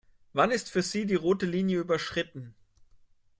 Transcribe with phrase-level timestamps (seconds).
[0.33, 2.55] Wann ist für Sie die rote Linie überschritten?